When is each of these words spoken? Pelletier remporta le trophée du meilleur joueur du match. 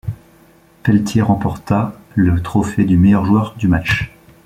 Pelletier 0.81 1.21
remporta 1.21 1.93
le 2.15 2.41
trophée 2.41 2.85
du 2.85 2.97
meilleur 2.97 3.23
joueur 3.23 3.53
du 3.59 3.67
match. 3.67 4.11